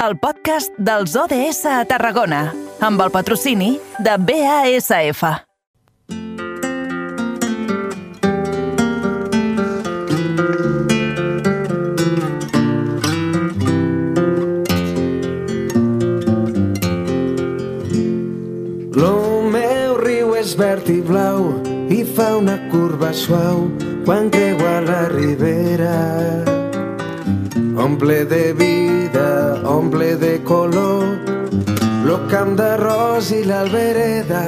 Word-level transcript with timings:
el 0.00 0.16
podcast 0.16 0.72
dels 0.80 1.12
ODS 1.12 1.66
a 1.68 1.82
Tarragona, 1.84 2.54
amb 2.80 3.02
el 3.04 3.10
patrocini 3.12 3.74
de 4.00 4.14
BASF. 4.16 5.24
Lo 18.96 19.42
meu 19.52 19.98
riu 20.00 20.32
és 20.38 20.54
verd 20.56 20.88
i 20.88 21.02
blau 21.04 21.52
i 21.92 22.00
fa 22.16 22.30
una 22.38 22.56
curva 22.72 23.12
suau 23.12 23.68
quan 24.08 24.32
creua 24.32 24.80
la 24.88 25.04
ribera. 25.12 26.59
Omple 27.76 28.24
de 28.24 28.52
vida, 28.52 29.62
omple 29.64 30.16
de 30.16 30.42
color, 30.42 31.04
lo 32.04 32.16
camp 32.26 32.56
d'arròs 32.58 33.30
i 33.30 33.44
l'albereda. 33.46 34.42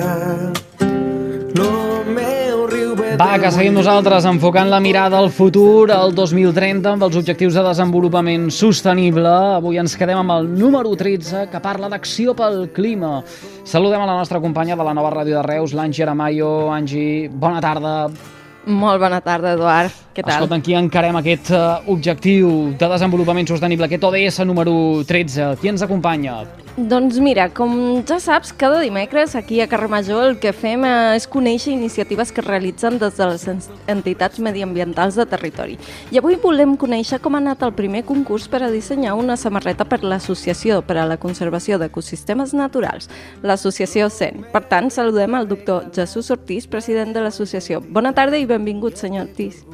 Lo 1.55 1.69
meu 2.09 2.67
riu 2.67 2.97
ve 2.99 3.15
Va, 3.21 3.39
que 3.39 3.53
seguim 3.55 3.79
nosaltres 3.79 4.27
enfocant 4.27 4.69
la 4.73 4.81
mirada 4.83 5.21
al 5.23 5.31
futur, 5.31 5.93
al 5.95 6.17
2030, 6.19 6.97
amb 6.97 7.07
els 7.07 7.17
objectius 7.23 7.55
de 7.55 7.65
desenvolupament 7.69 8.51
sostenible. 8.51 9.31
Avui 9.63 9.79
ens 9.79 9.95
quedem 9.97 10.19
amb 10.19 10.35
el 10.41 10.51
número 10.59 10.97
13, 10.99 11.47
que 11.53 11.63
parla 11.63 11.93
d'acció 11.93 12.35
pel 12.35 12.67
clima. 12.75 13.21
Saludem 13.63 14.03
a 14.03 14.11
la 14.11 14.19
nostra 14.19 14.43
companya 14.43 14.75
de 14.77 14.85
la 14.85 14.99
nova 14.99 15.15
ràdio 15.15 15.39
de 15.39 15.47
Reus, 15.47 15.79
l'Angi 15.79 16.03
Aramayo. 16.03 16.73
Angi, 16.75 17.29
bona 17.31 17.63
tarda. 17.63 18.42
Molt 18.63 19.01
bona 19.03 19.19
tarda, 19.19 19.57
Eduard. 19.57 19.95
Què 20.15 20.23
tal? 20.23 20.37
Escolta, 20.37 20.59
aquí 20.61 20.77
encarem 20.79 21.17
aquest 21.19 21.51
uh, 21.51 21.81
objectiu 21.91 22.71
de 22.79 22.91
desenvolupament 22.95 23.49
sostenible, 23.51 23.89
aquest 23.89 24.05
ODS 24.07 24.43
número 24.47 24.75
13. 25.09 25.57
Qui 25.59 25.73
ens 25.73 25.83
acompanya? 25.83 26.45
Doncs 26.73 27.19
mira, 27.21 27.51
com 27.53 28.01
ja 28.09 28.17
saps, 28.17 28.49
cada 28.57 28.79
dimecres 28.81 29.35
aquí 29.37 29.59
a 29.61 29.67
Carrer 29.69 29.91
Major 29.93 30.23
el 30.31 30.39
que 30.41 30.55
fem 30.57 30.87
és 30.89 31.27
conèixer 31.29 31.75
iniciatives 31.75 32.33
que 32.33 32.41
es 32.41 32.47
realitzen 32.47 32.97
des 32.97 33.19
de 33.19 33.27
les 33.29 33.45
entitats 33.93 34.41
mediambientals 34.41 35.19
de 35.21 35.27
territori. 35.29 35.77
I 36.09 36.23
avui 36.23 36.41
volem 36.41 36.73
conèixer 36.81 37.21
com 37.21 37.37
ha 37.37 37.43
anat 37.45 37.61
el 37.69 37.77
primer 37.77 38.07
concurs 38.09 38.49
per 38.49 38.63
a 38.65 38.73
dissenyar 38.73 39.19
una 39.21 39.37
samarreta 39.37 39.85
per 39.85 40.01
l'Associació 40.01 40.81
per 40.81 40.97
a 40.97 41.05
la 41.05 41.21
Conservació 41.21 41.77
d'Ecosistemes 41.77 42.57
Naturals, 42.57 43.13
l'associació 43.45 44.09
CEN. 44.09 44.47
Per 44.57 44.65
tant, 44.73 44.89
saludem 44.89 45.37
al 45.37 45.53
doctor 45.53 45.91
Jesús 45.93 46.33
Ortiz, 46.33 46.65
president 46.67 47.13
de 47.13 47.21
l'associació. 47.21 47.85
Bona 47.85 48.17
tarda 48.17 48.41
i 48.41 48.49
benvingut, 48.49 48.97
senyor 48.97 49.29
Ortiz. 49.29 49.67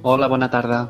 Hola, 0.00 0.32
bona 0.32 0.48
tarda. 0.48 0.86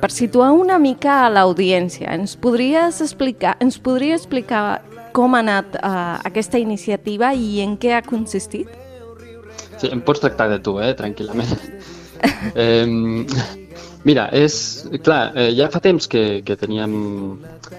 Per 0.00 0.08
situar 0.08 0.52
una 0.56 0.78
mica 0.80 1.26
a 1.26 1.32
l'audiència, 1.32 2.14
ens 2.16 2.32
podries 2.40 3.02
explicar, 3.04 3.58
ens 3.60 3.76
podria 3.76 4.16
explicar 4.16 4.80
com 5.12 5.34
ha 5.34 5.40
anat 5.44 5.74
uh, 5.76 6.16
aquesta 6.24 6.60
iniciativa 6.62 7.34
i 7.36 7.60
en 7.60 7.74
què 7.80 7.92
ha 7.96 8.00
consistit? 8.06 8.70
Sí, 9.80 9.90
em 9.90 10.00
pots 10.04 10.22
tractar 10.22 10.46
de 10.52 10.58
tu, 10.64 10.78
eh, 10.80 10.94
tranquil·lament. 10.96 11.52
eh, 12.64 12.86
mira, 14.08 14.26
és, 14.36 14.54
clar, 15.04 15.20
eh, 15.34 15.50
ja 15.56 15.68
fa 15.72 15.82
temps 15.84 16.08
que, 16.08 16.22
que 16.46 16.56
teníem, 16.60 16.94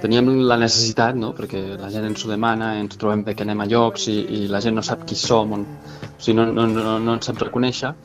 teníem 0.03 0.29
la 0.49 0.59
necessitat, 0.61 1.17
no? 1.17 1.31
perquè 1.37 1.61
la 1.81 1.89
gent 1.93 2.05
ens 2.11 2.25
ho 2.25 2.29
demana, 2.29 2.75
ens 2.81 3.01
trobem 3.01 3.23
bé 3.25 3.33
que 3.37 3.47
anem 3.47 3.63
a 3.65 3.69
llocs 3.71 4.05
i, 4.13 4.19
i 4.41 4.43
la 4.51 4.61
gent 4.61 4.77
no 4.77 4.85
sap 4.85 5.07
qui 5.09 5.17
som, 5.17 5.57
on, 5.57 5.65
o 5.65 6.11
sigui, 6.19 6.37
no, 6.37 6.51
no, 6.53 6.67
no, 6.69 6.99
no 7.01 7.17
ens 7.17 7.29
sap 7.29 7.41
reconèixer, 7.41 7.95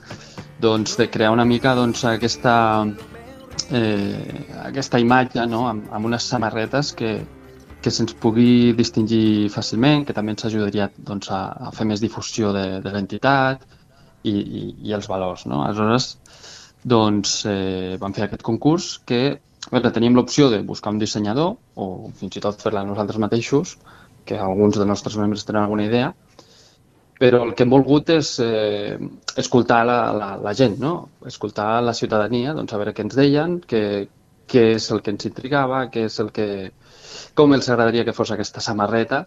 doncs 0.60 0.96
de 1.00 1.08
crear 1.12 1.32
una 1.36 1.44
mica 1.48 1.74
doncs, 1.76 2.04
aquesta, 2.08 2.56
eh, 3.70 4.44
aquesta 4.64 5.00
imatge 5.02 5.46
no? 5.50 5.66
amb, 5.70 5.88
amb 5.92 6.08
unes 6.10 6.26
samarretes 6.30 6.92
que, 6.98 7.12
que 7.82 7.92
se'ns 7.94 8.14
pugui 8.22 8.74
distingir 8.78 9.48
fàcilment, 9.54 10.04
que 10.06 10.14
també 10.16 10.34
ens 10.34 10.46
ajudaria 10.48 10.90
doncs, 10.96 11.30
a, 11.30 11.40
a 11.68 11.72
fer 11.74 11.86
més 11.88 12.02
difusió 12.02 12.52
de, 12.56 12.66
de 12.84 12.94
l'entitat 12.94 13.66
i, 14.22 14.34
i, 14.34 14.62
i 14.90 14.94
els 14.96 15.08
valors. 15.10 15.46
No? 15.50 15.62
Aleshores, 15.64 16.12
doncs, 16.86 17.40
eh, 17.50 17.96
vam 18.02 18.14
fer 18.16 18.26
aquest 18.26 18.46
concurs 18.46 18.96
que 19.06 19.22
veure, 19.70 19.90
teníem 19.90 20.14
l'opció 20.14 20.50
de 20.52 20.62
buscar 20.66 20.92
un 20.94 21.00
dissenyador 21.02 21.56
o 21.74 22.10
fins 22.18 22.38
i 22.38 22.42
tot 22.42 22.62
fer-la 22.62 22.84
nosaltres 22.86 23.18
mateixos, 23.22 23.76
que 24.26 24.38
alguns 24.38 24.78
dels 24.78 24.88
nostres 24.88 25.16
membres 25.18 25.46
tenen 25.46 25.64
alguna 25.64 25.86
idea, 25.86 26.12
però 27.18 27.42
el 27.46 27.54
que 27.56 27.64
hem 27.64 27.72
volgut 27.72 28.10
és 28.12 28.34
eh, 28.44 28.96
escoltar 29.40 29.82
la, 29.88 29.98
la, 30.12 30.30
la 30.42 30.54
gent, 30.54 30.76
no? 30.82 30.94
escoltar 31.26 31.82
la 31.84 31.94
ciutadania, 31.96 32.54
doncs 32.56 32.74
a 32.74 32.80
veure 32.80 32.92
què 32.96 33.06
ens 33.06 33.16
deien, 33.16 33.58
què, 33.64 33.82
què 34.46 34.64
és 34.76 34.90
el 34.92 35.02
que 35.02 35.14
ens 35.14 35.28
intrigava, 35.28 35.86
què 35.92 36.06
és 36.10 36.18
el 36.20 36.32
que, 36.36 36.48
com 37.34 37.56
els 37.56 37.68
agradaria 37.68 38.04
que 38.04 38.16
fos 38.16 38.32
aquesta 38.34 38.60
samarreta 38.64 39.24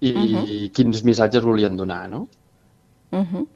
i 0.00 0.12
uh 0.12 0.22
-huh. 0.22 0.70
quins 0.72 1.04
missatges 1.04 1.44
volien 1.44 1.76
donar. 1.76 2.08
No? 2.10 2.28
Uh 3.12 3.24
-huh. 3.24 3.46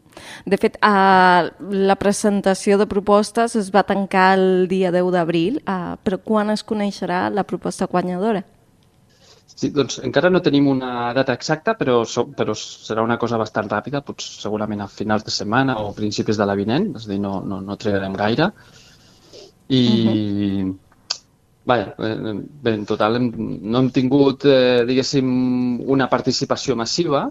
De 0.47 0.57
fet, 0.57 0.79
uh, 0.83 1.51
la 1.71 1.97
presentació 1.97 2.79
de 2.79 2.87
propostes 2.87 3.57
es 3.57 3.71
va 3.75 3.83
tancar 3.83 4.39
el 4.39 4.69
dia 4.69 4.91
10 4.91 5.11
d'abril, 5.13 5.63
uh, 5.67 5.97
però 6.03 6.19
quan 6.25 6.51
es 6.51 6.65
coneixerà 6.65 7.31
la 7.31 7.45
proposta 7.45 7.87
guanyadora? 7.87 8.45
Sí, 9.59 9.73
doncs 9.75 9.97
encara 10.07 10.29
no 10.31 10.39
tenim 10.47 10.69
una 10.71 11.13
data 11.17 11.35
exacta, 11.35 11.73
però, 11.79 11.95
so, 12.07 12.29
però 12.41 12.55
serà 12.55 13.03
una 13.03 13.17
cosa 13.19 13.41
bastant 13.41 13.67
ràpida, 13.73 14.05
potser 14.07 14.37
segurament 14.45 14.85
a 14.85 14.87
finals 14.99 15.25
de 15.27 15.35
setmana 15.35 15.75
o 15.83 15.89
principis 15.97 16.39
de 16.39 16.47
la 16.47 16.55
vinent, 16.61 16.93
és 17.01 17.09
a 17.09 17.11
dir, 17.11 17.19
no, 17.25 17.41
no, 17.53 17.59
no 17.71 17.77
trigarem 17.85 18.15
gaire. 18.21 18.53
I, 19.81 19.81
uh 19.81 20.13
-huh. 20.13 21.17
vaja, 21.73 21.89
bé, 21.99 22.75
en 22.77 22.87
total 22.87 23.17
hem, 23.17 23.27
no 23.73 23.83
hem 23.83 23.91
tingut, 23.91 24.45
eh, 24.45 24.85
diguéssim, 24.87 25.27
una 25.97 26.09
participació 26.09 26.77
massiva, 26.77 27.27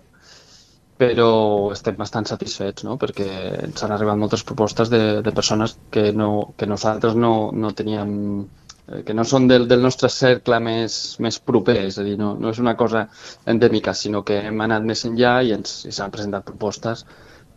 però 0.97 1.31
estem 1.71 1.95
bastant 1.95 2.25
satisfets, 2.25 2.83
no? 2.83 2.97
perquè 2.97 3.29
ens 3.69 3.83
han 3.83 3.91
arribat 3.91 4.17
moltes 4.17 4.43
propostes 4.43 4.89
de, 4.89 5.21
de 5.21 5.31
persones 5.31 5.77
que, 5.89 6.11
no, 6.11 6.53
que 6.57 6.65
nosaltres 6.67 7.15
no, 7.15 7.51
no 7.53 7.71
teníem 7.71 8.47
Eh, 8.47 8.66
que 9.05 9.13
no 9.13 9.25
són 9.27 9.47
del, 9.49 9.65
del 9.67 9.81
nostre 9.83 10.09
cercle 10.13 10.59
més, 10.63 11.17
més 11.23 11.39
proper, 11.43 11.77
és 11.89 11.97
a 11.99 12.05
dir, 12.07 12.15
no, 12.19 12.33
no 12.39 12.51
és 12.53 12.59
una 12.63 12.75
cosa 12.79 13.07
endèmica, 13.53 13.93
sinó 13.93 14.23
que 14.27 14.39
hem 14.47 14.61
anat 14.63 14.85
més 14.87 15.03
enllà 15.09 15.33
i 15.43 15.51
ens 15.57 15.81
s'han 15.89 16.13
presentat 16.13 16.47
propostes 16.47 17.03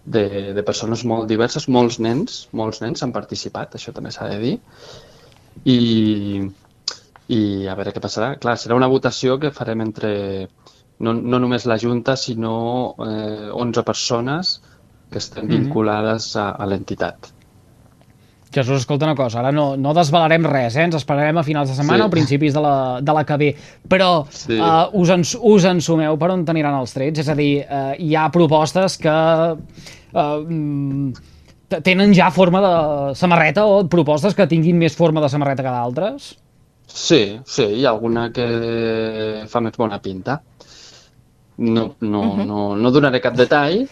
de, 0.04 0.24
de 0.56 0.64
persones 0.66 1.04
molt 1.06 1.28
diverses, 1.30 1.68
molts 1.68 2.00
nens, 2.02 2.42
molts 2.56 2.82
nens 2.82 3.04
han 3.06 3.14
participat, 3.14 3.78
això 3.78 3.94
també 3.94 4.10
s'ha 4.14 4.26
de 4.32 4.40
dir, 4.42 4.56
i, 5.70 5.78
i 7.30 7.40
a 7.70 7.76
veure 7.78 7.94
què 7.94 8.02
passarà. 8.02 8.34
Clar, 8.42 8.56
serà 8.58 8.78
una 8.78 8.90
votació 8.90 9.38
que 9.38 9.54
farem 9.54 9.86
entre 9.86 10.12
no, 11.00 11.14
no 11.14 11.38
només 11.38 11.66
la 11.70 11.78
Junta, 11.80 12.16
sinó 12.18 12.54
eh, 13.06 13.50
11 13.54 13.84
persones 13.86 14.56
que 15.10 15.18
estan 15.22 15.46
mhm. 15.46 15.52
vinculades 15.56 16.34
a, 16.36 16.50
a 16.50 16.66
l'entitat. 16.66 17.30
Jesús, 18.52 18.80
escolta 18.80 19.06
una 19.06 19.14
cosa, 19.14 19.38
ara 19.38 19.52
no, 19.54 19.76
no 19.78 19.92
desvalarem 19.94 20.42
res, 20.50 20.74
eh? 20.74 20.82
ens 20.88 20.96
esperarem 20.98 21.38
a 21.38 21.44
finals 21.46 21.70
de 21.70 21.76
setmana 21.78 22.02
sí. 22.02 22.08
o 22.08 22.10
principis 22.10 22.54
de 22.56 22.62
la, 22.64 22.74
de 22.98 23.14
la 23.14 23.22
que 23.26 23.36
ve, 23.38 23.50
però 23.88 24.10
sí. 24.26 24.58
uh, 24.58 24.90
us, 24.98 25.12
en, 25.14 25.22
us 25.52 25.66
ensumeu 25.70 26.18
per 26.18 26.32
on 26.34 26.42
teniran 26.48 26.80
els 26.80 26.94
trets? 26.96 27.22
És 27.22 27.30
a 27.30 27.36
dir, 27.38 27.62
uh, 27.62 27.94
hi 27.94 28.16
ha 28.18 28.26
propostes 28.34 28.98
que 28.98 29.14
uh, 29.14 30.34
tenen 31.86 32.14
ja 32.16 32.32
forma 32.34 32.62
de 32.64 32.74
samarreta 33.14 33.68
o 33.70 33.84
propostes 33.86 34.34
que 34.34 34.48
tinguin 34.50 34.82
més 34.82 34.98
forma 34.98 35.22
de 35.22 35.30
samarreta 35.30 35.62
que 35.62 35.74
d'altres? 35.76 36.32
Sí, 36.90 37.38
sí, 37.46 37.68
hi 37.78 37.86
ha 37.86 37.94
alguna 37.94 38.32
que 38.34 39.46
fa 39.46 39.62
més 39.62 39.78
bona 39.78 40.00
pinta. 40.02 40.40
No, 41.60 41.94
no, 42.00 42.20
uh 42.20 42.36
-huh. 42.38 42.46
no, 42.46 42.76
no 42.76 42.90
donaré 42.90 43.20
cap 43.20 43.36
detall, 43.36 43.86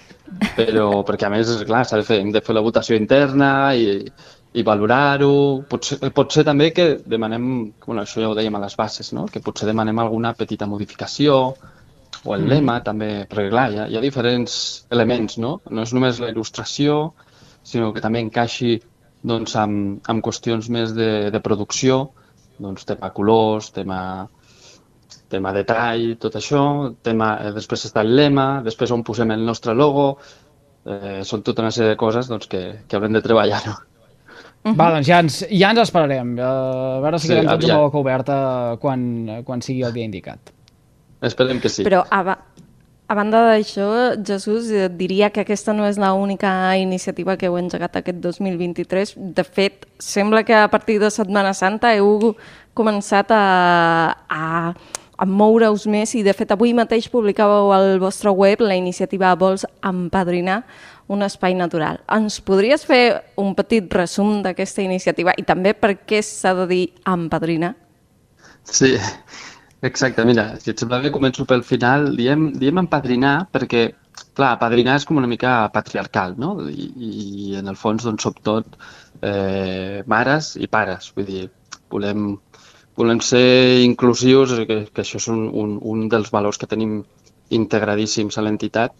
però 0.56 1.04
perquè 1.04 1.26
a 1.26 1.30
més, 1.30 1.50
clar, 1.68 1.84
s'ha 1.84 1.98
de 2.00 2.02
fer, 2.02 2.18
hem 2.20 2.32
de 2.32 2.40
fer 2.40 2.54
la 2.54 2.64
votació 2.64 2.96
interna 2.96 3.74
i, 3.74 4.10
i 4.56 4.64
valorar-ho. 4.64 5.32
Potser, 5.68 5.98
potser 6.14 6.44
també 6.46 6.70
que 6.74 6.88
demanem, 7.06 7.48
bueno, 7.84 8.02
això 8.02 8.22
ja 8.22 8.30
ho 8.30 8.36
dèiem 8.38 8.56
a 8.56 8.62
les 8.64 8.76
bases, 8.78 9.12
no? 9.16 9.26
que 9.32 9.42
potser 9.44 9.68
demanem 9.68 9.98
alguna 9.98 10.34
petita 10.38 10.66
modificació 10.66 11.38
o 12.24 12.34
el 12.34 12.44
mm. 12.44 12.48
lema 12.50 12.78
també, 12.84 13.10
perquè 13.30 13.50
clar, 13.52 13.66
hi 13.72 13.80
ha, 13.82 13.88
hi 13.88 13.98
ha 13.98 14.04
diferents 14.04 14.54
elements, 14.94 15.36
no? 15.38 15.58
No 15.70 15.84
és 15.84 15.92
només 15.94 16.18
la 16.22 16.30
il·lustració, 16.32 16.98
sinó 17.62 17.92
que 17.94 18.02
també 18.02 18.22
encaixi 18.24 18.78
doncs, 19.28 19.54
amb, 19.60 20.00
amb 20.08 20.24
qüestions 20.24 20.70
més 20.72 20.94
de, 20.96 21.28
de 21.34 21.40
producció, 21.44 22.08
doncs 22.58 22.88
tema 22.88 23.12
colors, 23.14 23.70
tema, 23.74 24.00
tema 25.30 25.52
detall, 25.54 26.16
tot 26.22 26.38
això, 26.40 26.62
tema, 27.06 27.34
eh, 27.44 27.52
després 27.54 27.86
està 27.90 28.02
el 28.02 28.14
lema, 28.18 28.48
després 28.66 28.94
on 28.94 29.04
posem 29.06 29.34
el 29.34 29.44
nostre 29.46 29.76
logo, 29.78 30.08
eh, 30.88 31.20
són 31.28 31.44
tota 31.46 31.62
una 31.62 31.74
sèrie 31.74 31.94
de 31.94 32.00
coses 32.00 32.30
doncs, 32.30 32.50
que, 32.50 32.64
que 32.88 32.98
haurem 32.98 33.14
de 33.14 33.22
treballar. 33.24 33.62
No? 33.68 33.76
-huh. 34.68 34.76
Va, 34.76 34.90
doncs 34.94 35.08
ja 35.08 35.18
ens, 35.20 35.40
ja 35.50 35.70
ens 35.70 35.80
esperarem. 35.80 36.36
Uh, 36.38 36.98
a 36.98 37.00
veure 37.00 37.18
si 37.18 37.26
sí, 37.26 37.34
quedem 37.34 37.48
tots 37.48 37.64
amb 37.64 37.74
la 37.74 37.84
boca 37.86 37.98
oberta 37.98 38.76
quan, 38.80 39.42
quan 39.44 39.62
sigui 39.62 39.82
el 39.82 39.92
dia 39.92 40.04
indicat. 40.04 40.52
Esperem 41.22 41.60
que 41.60 41.68
sí. 41.68 41.84
Però 41.84 42.04
a, 42.10 42.38
a 43.08 43.14
banda 43.14 43.42
d'això, 43.48 44.16
Jesús, 44.24 44.68
diria 44.96 45.30
que 45.30 45.40
aquesta 45.40 45.72
no 45.72 45.86
és 45.86 45.98
l'única 45.98 46.76
iniciativa 46.76 47.36
que 47.36 47.46
heu 47.46 47.58
engegat 47.58 47.96
aquest 47.96 48.18
2023. 48.20 49.14
De 49.16 49.44
fet, 49.44 49.86
sembla 49.98 50.44
que 50.44 50.54
a 50.54 50.68
partir 50.68 51.00
de 51.00 51.10
Setmana 51.10 51.54
Santa 51.54 51.94
heu 51.96 52.36
començat 52.74 53.30
a, 53.30 54.14
a 54.28 54.74
a 55.18 55.26
moure-us 55.26 55.86
més 55.90 56.14
i 56.14 56.22
de 56.22 56.32
fet 56.36 56.52
avui 56.54 56.70
mateix 56.78 57.08
publicàveu 57.10 57.72
al 57.74 57.96
vostre 57.98 58.30
web 58.30 58.62
la 58.62 58.76
iniciativa 58.78 59.34
Vols 59.34 59.66
Empadrinar 59.82 60.62
un 61.08 61.24
espai 61.24 61.56
natural. 61.56 62.02
Ens 62.12 62.38
podries 62.44 62.84
fer 62.86 63.02
un 63.40 63.54
petit 63.58 63.88
resum 63.96 64.42
d'aquesta 64.44 64.84
iniciativa 64.84 65.34
i 65.40 65.44
també 65.48 65.72
per 65.74 65.94
què 66.04 66.20
s'ha 66.24 66.54
de 66.60 66.66
dir 66.70 66.82
empadrinar? 67.08 67.74
Sí, 68.68 68.92
exacte. 69.82 70.24
Mira, 70.28 70.50
si 70.60 70.72
et 70.72 70.80
sembla 70.80 71.00
bé, 71.04 71.12
començo 71.14 71.46
pel 71.48 71.64
final. 71.64 72.10
Diem, 72.18 72.50
diem 72.60 72.82
empadrinar 72.84 73.48
perquè, 73.54 73.86
clar, 74.36 74.56
padrinar 74.60 74.98
és 75.00 75.08
com 75.08 75.20
una 75.20 75.30
mica 75.30 75.60
patriarcal, 75.72 76.36
no? 76.36 76.58
I, 76.68 76.90
i 77.08 77.54
en 77.60 77.72
el 77.72 77.78
fons, 77.80 78.04
doncs, 78.04 78.28
som 78.28 78.36
tot 78.44 78.76
eh, 79.22 80.04
mares 80.06 80.54
i 80.60 80.68
pares. 80.68 81.08
Vull 81.16 81.28
dir, 81.30 81.46
volem, 81.94 82.34
volem 83.00 83.24
ser 83.24 83.80
inclusius, 83.86 84.52
que, 84.68 84.82
que 84.92 85.06
això 85.06 85.22
és 85.22 85.30
un, 85.32 85.48
un, 85.48 85.78
un 85.80 86.04
dels 86.12 86.28
valors 86.34 86.60
que 86.60 86.68
tenim 86.68 87.00
integradíssims 87.54 88.36
a 88.36 88.44
l'entitat. 88.44 88.92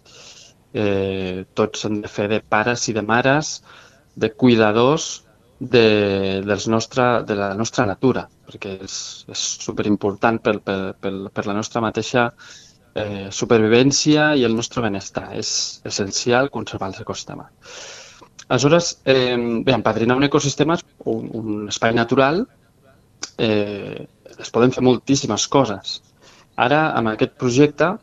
Eh, 0.73 1.45
tots 1.57 1.85
han 1.87 2.01
de 2.03 2.11
fer 2.11 2.27
de 2.29 2.39
pares 2.45 2.87
i 2.91 2.93
de 2.93 3.01
mares, 3.01 3.59
de 4.15 4.29
cuidadors 4.33 5.09
de, 5.59 6.41
dels 6.45 6.67
nostre, 6.67 7.07
de 7.25 7.35
la 7.35 7.53
nostra 7.57 7.85
natura, 7.89 8.27
perquè 8.47 8.75
és, 8.85 8.97
és 9.27 9.45
superimportant 9.65 10.39
per, 10.43 10.59
per, 10.63 10.79
per, 10.99 11.13
per 11.33 11.45
la 11.47 11.55
nostra 11.57 11.81
mateixa 11.83 12.29
eh, 12.95 13.27
supervivència 13.31 14.33
i 14.39 14.45
el 14.47 14.55
nostre 14.55 14.83
benestar. 14.85 15.29
És 15.37 15.81
essencial 15.89 16.51
conservar 16.53 16.91
els 16.93 17.01
ecosistemes. 17.03 17.49
Aleshores, 18.49 18.95
eh, 19.05 19.35
bé, 19.65 19.73
empadrinar 19.75 20.17
un 20.17 20.25
ecosistema 20.25 20.77
és 20.79 20.85
un, 21.05 21.27
un 21.37 21.67
espai 21.69 21.93
natural 21.93 22.45
eh, 23.37 24.07
es 24.39 24.51
poden 24.53 24.73
fer 24.75 24.83
moltíssimes 24.85 25.47
coses. 25.51 25.99
Ara, 26.59 26.89
amb 26.97 27.13
aquest 27.13 27.35
projecte, 27.39 27.93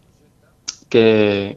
que, 0.97 1.07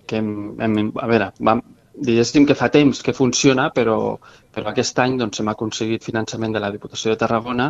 que 0.06 0.20
hem, 0.20 0.32
hem, 0.60 0.80
a 1.00 1.08
veure, 1.10 1.32
vam, 1.50 1.64
diguéssim 2.10 2.46
que 2.48 2.56
fa 2.56 2.70
temps 2.74 3.02
que 3.04 3.16
funciona, 3.16 3.70
però, 3.76 4.18
però 4.56 4.72
aquest 4.72 5.00
any 5.04 5.18
doncs, 5.20 5.42
hem 5.42 5.52
aconseguit 5.52 6.06
finançament 6.06 6.56
de 6.56 6.62
la 6.64 6.72
Diputació 6.76 7.14
de 7.14 7.20
Tarragona 7.24 7.70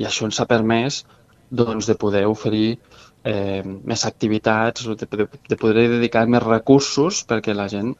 i 0.00 0.08
això 0.08 0.28
ens 0.28 0.40
ha 0.40 0.48
permès 0.50 1.02
doncs, 1.50 1.88
de 1.90 1.96
poder 1.98 2.26
oferir 2.30 2.78
eh, 3.24 3.62
més 3.64 4.04
activitats, 4.08 4.86
de, 4.86 5.08
de, 5.08 5.28
de 5.48 5.60
poder 5.60 5.88
dedicar 5.96 6.26
més 6.28 6.44
recursos 6.44 7.24
perquè 7.28 7.56
la 7.56 7.68
gent 7.72 7.94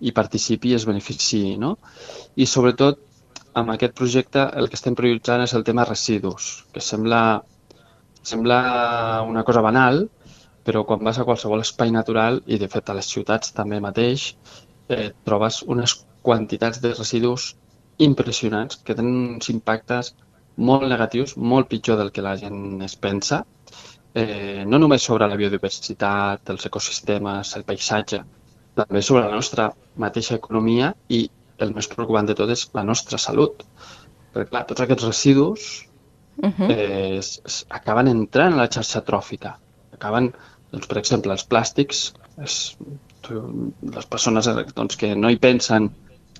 hi 0.00 0.12
participi 0.12 0.72
i 0.72 0.78
es 0.78 0.86
beneficiï. 0.88 1.56
No? 1.60 1.76
I 2.36 2.46
sobretot, 2.50 3.00
amb 3.54 3.74
aquest 3.74 3.94
projecte 3.98 4.48
el 4.58 4.70
que 4.70 4.78
estem 4.78 4.96
prioritzant 4.98 5.44
és 5.44 5.54
el 5.54 5.66
tema 5.66 5.86
residus, 5.88 6.64
que 6.74 6.82
sembla, 6.82 7.42
sembla 8.22 8.58
una 9.28 9.44
cosa 9.46 9.62
banal, 9.64 10.06
però 10.64 10.84
quan 10.88 11.04
vas 11.04 11.18
a 11.18 11.26
qualsevol 11.28 11.64
espai 11.64 11.92
natural, 11.94 12.40
i 12.46 12.58
de 12.58 12.68
fet 12.72 12.90
a 12.90 12.96
les 12.98 13.10
ciutats 13.14 13.52
també 13.56 13.80
mateix, 13.80 14.34
eh, 14.88 15.10
trobes 15.24 15.62
unes 15.62 15.96
quantitats 16.22 16.80
de 16.80 16.94
residus 16.94 17.54
impressionants 17.98 18.80
que 18.84 18.94
tenen 18.94 19.36
uns 19.36 19.50
impactes 19.52 20.14
molt 20.56 20.86
negatius, 20.88 21.36
molt 21.36 21.68
pitjor 21.68 21.98
del 21.98 22.12
que 22.14 22.22
la 22.22 22.36
gent 22.40 22.82
es 22.82 22.96
pensa, 22.96 23.44
eh, 24.14 24.64
no 24.66 24.78
només 24.78 25.02
sobre 25.02 25.28
la 25.28 25.36
biodiversitat, 25.36 26.50
els 26.50 26.66
ecosistemes, 26.70 27.56
el 27.58 27.64
paisatge, 27.64 28.22
també 28.74 29.02
sobre 29.02 29.24
la 29.26 29.34
nostra 29.34 29.68
mateixa 30.04 30.38
economia 30.38 30.92
i 31.08 31.24
el 31.64 31.74
més 31.74 31.88
preocupant 31.90 32.26
de 32.26 32.36
tot 32.38 32.50
és 32.50 32.68
la 32.74 32.84
nostra 32.86 33.18
salut. 33.18 33.62
Perquè, 34.34 34.48
clar, 34.50 34.64
tots 34.70 34.82
aquests 34.82 35.06
residus 35.06 35.66
uh 36.42 36.50
-huh. 36.50 36.70
eh, 36.70 37.18
es, 37.18 37.40
es, 37.44 37.64
acaben 37.68 38.08
entrant 38.08 38.54
a 38.54 38.62
la 38.62 38.68
xarxa 38.68 39.04
tròfica. 39.10 39.58
Acaben, 39.92 40.32
doncs, 40.74 40.88
per 40.90 40.98
exemple, 41.00 41.34
els 41.34 41.46
plàstics, 41.50 42.04
és, 42.42 42.58
les 43.96 44.08
persones 44.10 44.48
doncs, 44.74 44.98
que 45.00 45.14
no 45.16 45.30
hi 45.30 45.38
pensen 45.40 45.88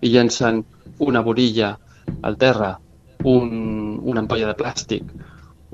i 0.05 0.11
llencen 0.13 0.65
una 1.07 1.23
borilla 1.25 1.75
al 2.27 2.37
terra, 2.41 2.75
un, 3.25 3.55
una 4.03 4.25
ampolla 4.25 4.51
de 4.51 4.57
plàstic, 4.59 5.07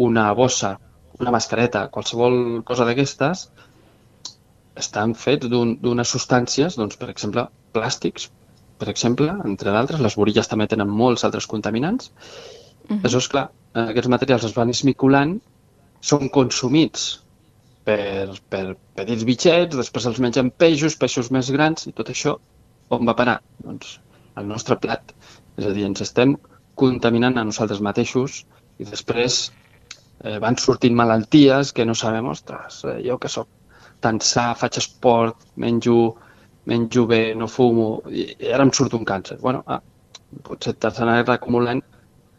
una 0.06 0.28
bossa, 0.38 0.76
una 1.20 1.32
mascareta, 1.34 1.88
qualsevol 1.92 2.60
cosa 2.68 2.86
d'aquestes, 2.88 3.48
estan 4.80 5.16
fets 5.18 5.50
d'unes 5.50 5.82
un, 5.82 6.10
substàncies, 6.12 6.76
doncs, 6.78 7.00
per 7.00 7.10
exemple, 7.12 7.48
plàstics, 7.74 8.28
per 8.80 8.88
exemple, 8.92 9.32
entre 9.44 9.74
d'altres, 9.74 10.00
les 10.00 10.16
borilles 10.16 10.48
també 10.48 10.68
tenen 10.70 10.88
molts 10.88 11.26
altres 11.28 11.48
contaminants. 11.50 12.12
Uh 12.88 12.96
-huh. 12.96 13.00
Això 13.04 13.18
és 13.18 13.28
clar, 13.28 13.50
aquests 13.74 14.08
materials 14.08 14.44
es 14.44 14.54
van 14.56 14.70
esmiculant, 14.70 15.40
són 16.00 16.30
consumits 16.32 17.20
per, 17.90 18.36
per 18.52 18.64
petits 18.98 19.24
bitxets, 19.28 19.76
després 19.76 20.06
els 20.10 20.20
mengen 20.22 20.50
peixos, 20.50 20.96
peixos 21.00 21.30
més 21.34 21.50
grans, 21.54 21.86
i 21.90 21.94
tot 21.96 22.12
això 22.12 22.36
on 22.96 23.06
va 23.06 23.16
parar? 23.18 23.38
Doncs 23.64 23.98
al 24.38 24.48
nostre 24.48 24.76
plat. 24.80 25.14
És 25.58 25.66
a 25.66 25.74
dir, 25.76 25.86
ens 25.88 26.02
estem 26.04 26.36
contaminant 26.80 27.36
a 27.38 27.44
nosaltres 27.44 27.82
mateixos 27.84 28.44
i 28.80 28.86
després 28.88 29.40
eh, 30.24 30.38
van 30.42 30.56
sortint 30.56 30.96
malalties 30.96 31.74
que 31.76 31.86
no 31.86 31.96
sabem, 31.98 32.30
ostres, 32.32 32.82
eh, 32.88 33.00
jo 33.06 33.18
que 33.20 33.30
sóc 33.32 33.48
tan 34.00 34.20
sa, 34.24 34.50
faig 34.56 34.78
esport, 34.80 35.44
menjo, 35.60 36.16
menjo 36.70 37.04
bé, 37.10 37.22
no 37.36 37.48
fumo, 37.52 37.90
i 38.08 38.32
ara 38.48 38.64
em 38.64 38.72
surt 38.72 38.96
un 38.96 39.04
càncer. 39.04 39.38
bueno, 39.40 39.62
ah, 39.66 39.82
potser 40.46 40.74
t'has 40.78 40.98
d'anar 40.98 41.20
acumulant 41.34 41.82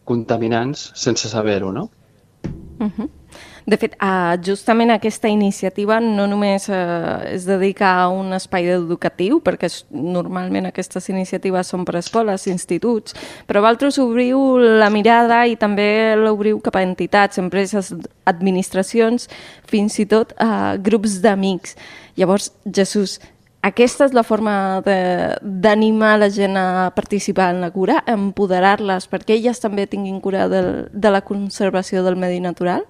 contaminants 0.05 0.91
sense 0.95 1.29
saber-ho, 1.29 1.71
no? 1.71 1.89
Uh 2.79 2.89
-huh. 2.89 3.09
De 3.65 3.77
fet, 3.77 3.93
uh, 4.01 4.33
justament 4.41 4.89
aquesta 4.89 5.29
iniciativa 5.29 5.99
no 6.01 6.25
només 6.29 6.65
uh, 6.69 7.21
es 7.29 7.45
dedica 7.45 7.91
a 8.01 8.07
un 8.09 8.33
espai 8.33 8.71
educatiu, 8.73 9.37
perquè 9.45 9.69
es, 9.69 9.81
normalment 9.91 10.65
aquestes 10.69 11.11
iniciatives 11.13 11.69
són 11.69 11.85
per 11.85 11.99
escoles, 11.99 12.47
instituts, 12.49 13.13
però 13.45 13.61
vosaltres 13.61 13.99
obriu 14.01 14.57
la 14.57 14.89
mirada 14.89 15.43
i 15.45 15.57
també 15.61 16.15
l'obriu 16.17 16.57
cap 16.63 16.79
a 16.79 16.85
entitats, 16.85 17.37
empreses, 17.41 17.91
administracions, 18.25 19.29
fins 19.69 19.99
i 20.01 20.07
tot 20.09 20.33
uh, 20.41 20.73
grups 20.81 21.19
d'amics. 21.21 21.77
Llavors, 22.17 22.49
Jesús, 22.65 23.19
aquesta 23.61 24.07
és 24.09 24.15
la 24.17 24.23
forma 24.25 24.81
d'animar 24.81 26.15
la 26.17 26.31
gent 26.33 26.57
a 26.57 26.89
participar 26.95 27.51
en 27.53 27.61
la 27.61 27.69
cura, 27.69 27.99
empoderar-les 28.09 29.05
perquè 29.11 29.37
elles 29.37 29.61
també 29.61 29.85
tinguin 29.85 30.17
cura 30.19 30.47
de, 30.49 30.63
de 30.89 31.13
la 31.13 31.21
conservació 31.21 32.01
del 32.01 32.17
medi 32.17 32.41
natural? 32.41 32.87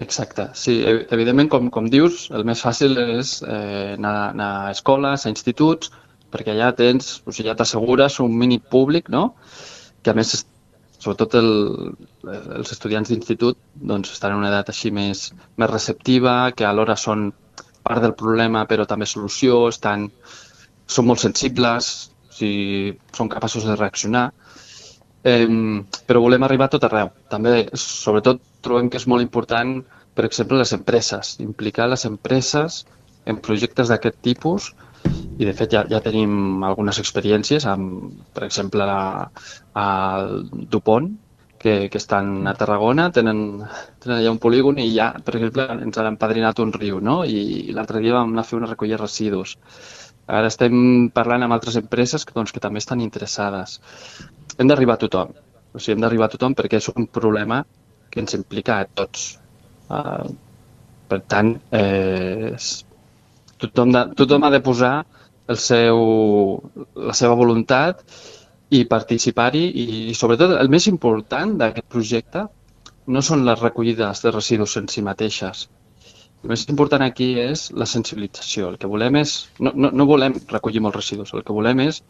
Exacte, 0.00 0.48
sí, 0.56 0.78
evidentment, 1.12 1.50
com, 1.52 1.68
com 1.70 1.88
dius, 1.92 2.30
el 2.32 2.46
més 2.48 2.62
fàcil 2.64 2.96
és 3.02 3.34
eh, 3.44 3.92
anar, 3.98 4.14
anar 4.30 4.48
a 4.62 4.70
escoles, 4.72 5.26
a 5.26 5.32
instituts, 5.32 5.92
perquè 6.32 6.54
allà 6.54 6.70
tens, 6.76 7.18
o 7.26 7.34
sigui, 7.34 7.50
ja 7.50 7.56
t'assegures 7.58 8.16
un 8.24 8.32
mínim 8.40 8.62
públic, 8.72 9.10
no? 9.12 9.34
que 10.02 10.10
a 10.10 10.16
més, 10.16 10.32
sobretot 11.02 11.36
el, 11.38 11.50
els 12.24 12.72
estudiants 12.72 13.12
d'institut 13.12 13.58
doncs, 13.74 14.14
estan 14.16 14.32
en 14.32 14.40
una 14.40 14.48
edat 14.50 14.72
així 14.72 14.90
més, 14.94 15.28
més 15.60 15.70
receptiva, 15.70 16.36
que 16.56 16.66
alhora 16.66 16.96
són 16.96 17.28
part 17.82 18.02
del 18.02 18.16
problema 18.18 18.64
però 18.70 18.86
també 18.88 19.06
solució, 19.10 19.66
estan, 19.68 20.08
són 20.88 21.10
molt 21.10 21.22
sensibles, 21.22 21.92
o 22.30 22.38
sigui, 22.38 22.96
són 23.12 23.30
capaços 23.30 23.68
de 23.68 23.76
reaccionar, 23.76 24.30
eh, 25.24 25.46
però 26.06 26.22
volem 26.24 26.46
arribar 26.46 26.68
a 26.68 26.74
tot 26.74 26.86
arreu. 26.88 27.12
També, 27.32 27.68
sobretot, 27.74 28.40
trobem 28.64 28.90
que 28.90 29.00
és 29.00 29.08
molt 29.10 29.24
important, 29.24 29.80
per 30.14 30.26
exemple, 30.28 30.60
les 30.60 30.74
empreses, 30.76 31.36
implicar 31.44 31.88
les 31.90 32.06
empreses 32.08 32.82
en 33.26 33.38
projectes 33.38 33.90
d'aquest 33.92 34.18
tipus 34.22 34.72
i 35.40 35.46
de 35.46 35.52
fet 35.56 35.72
ja, 35.74 35.82
ja 35.90 36.00
tenim 36.04 36.62
algunes 36.66 36.98
experiències 37.02 37.66
amb, 37.66 38.12
per 38.34 38.44
exemple, 38.46 38.86
la, 38.86 39.30
el 39.82 40.66
Dupont, 40.70 41.08
que, 41.62 41.88
que 41.88 41.98
estan 41.98 42.46
a 42.50 42.54
Tarragona, 42.58 43.06
tenen, 43.14 43.62
tenen 44.02 44.16
allà 44.18 44.32
un 44.34 44.40
polígon 44.42 44.80
i 44.82 44.88
ja, 44.96 45.12
per 45.24 45.36
exemple, 45.38 45.68
ens 45.86 46.00
han 46.00 46.10
empadrinat 46.10 46.58
un 46.64 46.72
riu, 46.74 46.98
no? 47.00 47.20
I, 47.22 47.68
i 47.70 47.76
l'altre 47.76 48.02
dia 48.02 48.16
vam 48.16 48.34
anar 48.34 48.42
a 48.42 48.48
fer 48.48 48.58
una 48.58 48.70
recollida 48.70 48.98
de 48.98 49.04
residus. 49.04 49.54
Ara 50.26 50.50
estem 50.50 50.74
parlant 51.14 51.46
amb 51.46 51.54
altres 51.54 51.78
empreses 51.78 52.26
que, 52.26 52.34
doncs, 52.34 52.52
que 52.54 52.62
també 52.62 52.82
estan 52.82 53.02
interessades. 53.04 53.78
Hem 54.58 54.70
d'arribar 54.70 54.98
a 54.98 55.02
tothom. 55.04 55.32
O 55.72 55.78
sigui, 55.78 55.96
hem 55.96 56.04
d'arribar 56.04 56.28
a 56.28 56.34
tothom 56.34 56.58
perquè 56.58 56.82
és 56.82 56.90
un 56.92 57.06
problema 57.06 57.62
que 58.10 58.20
ens 58.22 58.34
implica 58.38 58.80
a 58.80 58.88
tots. 59.00 59.32
Uh, 59.88 60.26
per 61.08 61.20
tant, 61.28 61.54
eh, 61.76 62.52
tothom, 63.62 63.92
de, 63.94 64.04
tothom 64.18 64.46
ha 64.46 64.50
de 64.52 64.62
posar 64.64 64.94
el 65.52 65.58
seu, 65.60 65.98
la 66.96 67.14
seva 67.18 67.36
voluntat 67.38 68.02
i 68.72 68.82
participar-hi 68.88 69.62
i, 69.68 69.84
i 70.12 70.16
sobretot 70.16 70.56
el 70.56 70.70
més 70.72 70.88
important 70.88 71.56
d'aquest 71.60 71.88
projecte 71.92 72.46
no 73.12 73.22
són 73.26 73.44
les 73.44 73.60
recollides 73.60 74.22
de 74.24 74.32
residus 74.32 74.76
en 74.80 74.88
si 74.88 75.02
mateixes. 75.04 75.66
El 76.42 76.50
més 76.54 76.64
important 76.72 77.04
aquí 77.04 77.32
és 77.38 77.68
la 77.78 77.86
sensibilització. 77.86 78.72
El 78.72 78.78
que 78.82 78.90
volem 78.90 79.18
és... 79.20 79.34
No, 79.60 79.74
no, 79.74 79.90
no 79.92 80.06
volem 80.08 80.38
recollir 80.50 80.82
molts 80.82 80.98
residus. 80.98 81.34
El 81.36 81.44
que 81.46 81.54
volem 81.54 81.82
és 81.84 82.00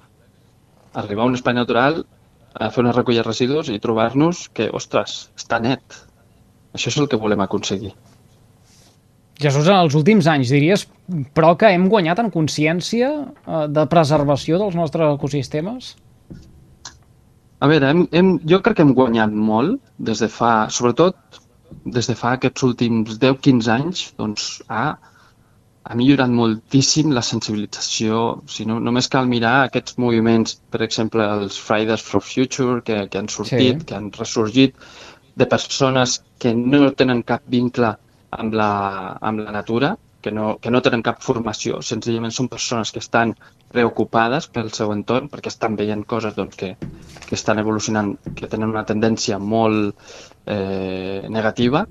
arribar 1.02 1.26
a 1.26 1.32
un 1.32 1.36
espai 1.36 1.56
natural 1.56 2.04
a 2.52 2.70
fer 2.70 2.84
una 2.84 2.94
recollida 2.94 3.24
de 3.24 3.28
residus 3.30 3.68
i 3.72 3.80
trobar-nos 3.82 4.46
que, 4.56 4.68
ostres, 4.76 5.18
està 5.40 5.58
net. 5.64 5.98
Això 6.76 6.92
és 6.92 6.98
el 7.00 7.08
que 7.08 7.20
volem 7.20 7.42
aconseguir. 7.44 7.92
Jesús, 9.42 9.66
en 9.66 9.74
els 9.74 9.96
últims 9.98 10.28
anys 10.30 10.52
diries, 10.54 10.86
però 11.34 11.56
que 11.58 11.72
hem 11.74 11.88
guanyat 11.90 12.20
en 12.22 12.30
consciència 12.30 13.10
eh, 13.18 13.66
de 13.72 13.86
preservació 13.90 14.60
dels 14.62 14.76
nostres 14.78 15.16
ecosistemes? 15.16 15.94
A 17.62 17.68
veure, 17.70 17.92
hem, 17.92 18.02
hem, 18.18 18.28
jo 18.50 18.58
crec 18.64 18.78
que 18.78 18.84
hem 18.86 18.92
guanyat 18.98 19.34
molt 19.48 19.78
des 20.08 20.22
de 20.24 20.28
fa, 20.36 20.52
sobretot 20.76 21.40
des 21.96 22.08
de 22.10 22.16
fa 22.18 22.34
aquests 22.36 22.64
últims 22.66 23.18
10-15 23.22 23.68
anys, 23.74 24.02
doncs 24.18 24.46
ha, 24.68 24.84
ha 25.86 25.98
millorat 26.00 26.32
moltíssim 26.34 27.14
la 27.14 27.22
sensibilització. 27.28 28.22
O 28.42 28.50
sigui, 28.54 28.68
no, 28.72 28.80
només 28.88 29.10
cal 29.12 29.30
mirar 29.30 29.54
aquests 29.68 29.98
moviments, 30.02 30.58
per 30.74 30.82
exemple, 30.88 31.26
els 31.38 31.58
Fridays 31.68 32.04
for 32.08 32.24
Future, 32.32 32.80
que, 32.86 32.98
que 33.12 33.22
han 33.22 33.30
sortit, 33.36 33.78
sí. 33.80 33.86
que 33.88 33.98
han 33.98 34.10
ressorgit, 34.18 34.74
de 35.38 35.48
persones 35.54 36.18
que 36.42 36.52
no 36.58 36.90
tenen 36.98 37.22
cap 37.28 37.46
vincle 37.48 37.94
amb 38.42 38.58
la, 38.58 38.72
amb 39.30 39.46
la 39.46 39.54
natura, 39.54 39.94
que 40.22 40.30
no, 40.32 40.56
que 40.62 40.70
no 40.70 40.80
tenen 40.80 41.02
cap 41.04 41.20
formació, 41.20 41.80
senzillament 41.82 42.32
són 42.32 42.48
persones 42.48 42.92
que 42.94 43.02
estan 43.02 43.34
preocupades 43.74 44.46
pel 44.54 44.70
seu 44.72 44.92
entorn 44.94 45.28
perquè 45.32 45.50
estan 45.50 45.76
veient 45.76 46.04
coses 46.08 46.36
doncs, 46.38 46.56
que, 46.56 46.70
que 47.26 47.38
estan 47.38 47.60
evolucionant, 47.60 48.14
que 48.38 48.48
tenen 48.48 48.70
una 48.70 48.86
tendència 48.88 49.40
molt 49.42 49.98
eh, 50.46 51.26
negativa. 51.28 51.84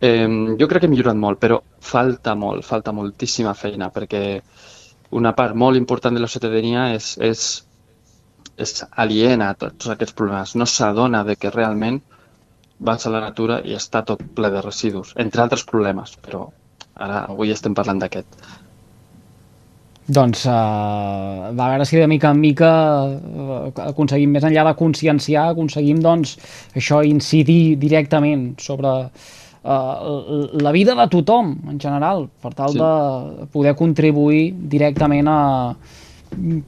Eh, 0.00 0.26
jo 0.58 0.70
crec 0.70 0.82
que 0.82 0.88
hem 0.88 0.96
millorat 0.96 1.20
molt, 1.20 1.42
però 1.44 1.60
falta 1.92 2.34
molt, 2.34 2.64
falta 2.66 2.96
moltíssima 2.96 3.54
feina 3.54 3.92
perquè 3.92 4.24
una 5.14 5.34
part 5.36 5.54
molt 5.54 5.78
important 5.78 6.16
de 6.16 6.24
la 6.24 6.32
ciutadania 6.32 6.88
és, 6.96 7.12
és, 7.22 7.44
és 8.56 8.74
aliena 9.04 9.52
a 9.52 9.60
tots 9.60 9.92
aquests 9.92 10.16
problemes, 10.16 10.56
no 10.58 10.66
s'adona 10.66 11.22
de 11.28 11.36
que 11.36 11.52
realment 11.54 12.00
vas 12.84 13.06
a 13.06 13.12
la 13.14 13.22
natura 13.22 13.60
i 13.62 13.76
està 13.78 14.02
tot 14.02 14.22
ple 14.34 14.50
de 14.50 14.62
residus, 14.64 15.14
entre 15.24 15.44
altres 15.44 15.62
problemes, 15.68 16.16
però 16.24 16.48
ara 16.96 17.24
avui 17.28 17.50
estem 17.54 17.74
parlant 17.74 18.00
d'aquest. 18.02 18.38
Doncs 20.04 20.42
uh, 20.44 20.52
va 21.56 21.64
a 21.64 21.70
veure 21.72 21.86
si 21.88 21.96
de 21.96 22.06
mica 22.06 22.30
en 22.34 22.40
mica 22.40 22.72
uh, 23.08 23.70
aconseguim, 23.86 24.34
més 24.36 24.44
enllà 24.44 24.66
de 24.68 24.74
conscienciar, 24.76 25.46
aconseguim 25.54 26.02
doncs, 26.04 26.36
això 26.76 27.00
incidir 27.08 27.78
directament 27.80 28.50
sobre 28.60 28.92
uh, 29.08 30.60
la 30.60 30.74
vida 30.76 30.92
de 30.98 31.08
tothom 31.08 31.54
en 31.72 31.80
general, 31.80 32.28
per 32.44 32.52
tal 32.52 32.76
sí. 32.76 32.82
de 32.82 33.48
poder 33.54 33.72
contribuir 33.80 34.50
directament 34.76 35.32
a, 35.32 35.40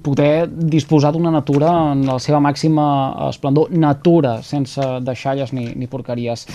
poder 0.03 0.49
disposar 0.49 1.13
d'una 1.13 1.31
natura 1.31 1.71
en 1.93 2.05
la 2.07 2.19
seva 2.23 2.41
màxima 2.41 2.87
esplendor, 3.29 3.71
natura, 3.71 4.41
sense 4.43 4.83
deixalles 5.07 5.53
ni, 5.53 5.69
ni 5.75 5.89
porqueries. 5.91 6.47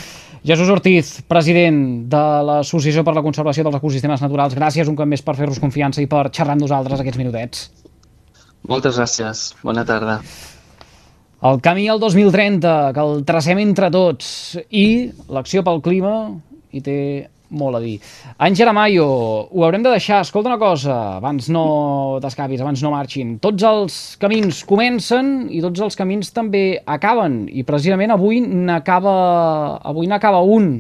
Jesús 0.44 0.70
Ortiz, 0.74 1.20
president 1.30 2.08
de 2.10 2.22
l'Associació 2.48 3.04
per 3.06 3.14
la 3.14 3.22
Conservació 3.22 3.62
dels 3.66 3.78
Ecosistemes 3.78 4.24
Naturals, 4.24 4.56
gràcies 4.58 4.90
un 4.90 4.96
cop 4.98 5.10
més 5.10 5.22
per 5.22 5.36
fer-nos 5.38 5.62
confiança 5.62 6.02
i 6.02 6.10
per 6.10 6.32
xerrar 6.34 6.56
amb 6.56 6.66
nosaltres 6.66 7.04
aquests 7.04 7.22
minutets. 7.22 7.68
Moltes 8.70 8.98
gràcies. 8.98 9.44
Bona 9.62 9.86
tarda. 9.86 10.18
El 11.46 11.62
camí 11.62 11.88
al 11.90 12.02
2030, 12.02 12.74
que 12.94 13.06
el 13.06 13.22
tracem 13.26 13.62
entre 13.62 13.92
tots, 13.94 14.58
i 14.70 15.12
l'acció 15.30 15.62
pel 15.66 15.82
clima 15.86 16.16
hi 16.74 16.82
té 16.86 16.98
molt 17.52 17.78
a 17.78 17.82
dir. 17.84 17.98
Àngela 18.40 18.74
Mayo, 18.74 19.06
ho 19.52 19.66
haurem 19.66 19.84
de 19.84 19.92
deixar. 19.94 20.22
Escolta 20.26 20.50
una 20.50 20.60
cosa, 20.62 20.98
abans 21.20 21.50
no 21.52 22.20
t'escapis, 22.24 22.64
abans 22.64 22.84
no 22.84 22.94
marxin. 22.96 23.36
Tots 23.44 23.68
els 23.68 23.98
camins 24.22 24.64
comencen 24.68 25.50
i 25.52 25.62
tots 25.64 25.84
els 25.84 26.00
camins 26.00 26.32
també 26.36 26.82
acaben. 26.86 27.44
I 27.52 27.66
precisament 27.68 28.16
avui 28.16 28.42
n'acaba 28.42 29.18
avui 29.92 30.08
n'acaba 30.08 30.42
un. 30.42 30.72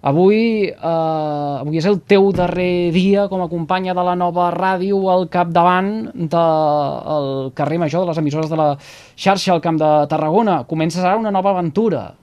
Avui, 0.00 0.64
eh, 0.64 1.60
avui 1.60 1.76
és 1.76 1.84
el 1.84 1.98
teu 2.08 2.30
darrer 2.32 2.88
dia 2.94 3.26
com 3.28 3.42
a 3.44 3.50
companya 3.52 3.92
de 3.92 4.04
la 4.06 4.16
nova 4.16 4.48
ràdio 4.54 5.02
al 5.12 5.28
capdavant 5.28 6.08
del 6.14 7.52
carrer 7.52 7.78
Major, 7.84 8.06
de 8.06 8.08
les 8.08 8.22
emissores 8.24 8.48
de 8.48 8.56
la 8.56 8.70
xarxa 8.80 9.52
al 9.52 9.60
Camp 9.60 9.76
de 9.76 9.92
Tarragona. 10.08 10.62
Comences 10.64 11.04
ara 11.04 11.20
una 11.20 11.30
nova 11.30 11.52
aventura. 11.52 12.14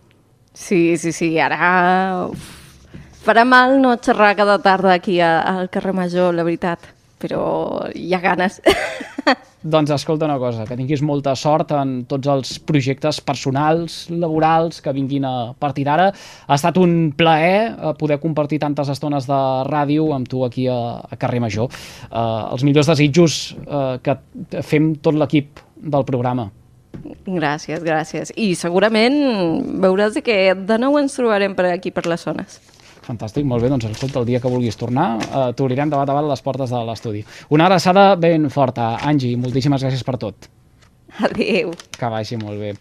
Sí, 0.53 0.98
sí, 0.98 1.12
sí, 1.12 1.38
ara... 1.38 2.31
Uf 2.31 2.66
farà 3.27 3.43
mal 3.43 3.75
no 3.84 3.98
xerrar 4.00 4.36
cada 4.39 4.60
tarda 4.63 4.93
aquí 4.96 5.19
al 5.19 5.67
carrer 5.74 5.93
Major, 5.93 6.31
la 6.36 6.46
veritat, 6.48 6.93
però 7.19 7.84
hi 7.96 8.13
ha 8.15 8.22
ganes. 8.24 8.62
Doncs 9.67 9.91
escolta 9.91 10.27
una 10.29 10.38
cosa, 10.39 10.63
que 10.69 10.77
tinguis 10.79 11.01
molta 11.03 11.34
sort 11.36 11.74
en 11.75 12.05
tots 12.07 12.29
els 12.31 12.53
projectes 12.63 13.19
personals, 13.25 14.05
laborals 14.13 14.79
que 14.86 14.93
vinguin 14.96 15.25
a 15.27 15.34
partir 15.60 15.84
d'ara. 15.88 16.05
Ha 16.48 16.55
estat 16.55 16.77
un 16.79 17.12
plaer 17.17 17.74
eh, 17.74 17.91
poder 18.00 18.19
compartir 18.24 18.62
tantes 18.63 18.93
estones 18.93 19.27
de 19.27 19.39
ràdio 19.67 20.13
amb 20.15 20.29
tu 20.29 20.46
aquí 20.48 20.69
a, 20.72 20.77
a 21.03 21.19
Carrer 21.19 21.41
Major. 21.43 21.67
Uh, 22.07 22.53
els 22.53 22.63
millors 22.63 22.88
desitjos 22.93 23.57
uh, 23.65 23.98
que 24.00 24.15
fem 24.63 24.93
tot 25.03 25.17
l'equip 25.17 25.60
del 25.75 26.07
programa. 26.07 26.48
Gràcies, 27.27 27.84
gràcies. 27.84 28.31
I 28.39 28.53
segurament 28.55 29.19
veuràs 29.84 30.22
que 30.24 30.55
de 30.55 30.79
nou 30.79 30.96
ens 31.01 31.17
trobarem 31.17 31.57
per 31.57 31.74
aquí, 31.74 31.91
per 31.91 32.07
les 32.07 32.24
zones. 32.24 32.62
Fantàstic, 33.08 33.46
molt 33.48 33.64
bé, 33.64 33.70
doncs 33.72 33.88
escolta, 33.88 34.20
el 34.20 34.28
dia 34.28 34.42
que 34.44 34.52
vulguis 34.52 34.76
tornar 34.76 35.08
eh, 35.24 35.48
t'obrirem 35.56 35.92
de 35.92 35.96
bat 35.96 36.10
a 36.12 36.18
bat 36.18 36.28
les 36.28 36.44
portes 36.44 36.74
de 36.74 36.84
l'estudi. 36.90 37.24
Una 37.56 37.70
abraçada 37.70 38.10
ben 38.20 38.50
forta. 38.52 38.98
Angi, 39.08 39.36
moltíssimes 39.40 39.86
gràcies 39.86 40.04
per 40.04 40.18
tot. 40.20 40.50
Adéu. 41.24 41.72
Que 41.98 42.10
vagi 42.12 42.38
molt 42.38 42.60
bé. 42.60 42.74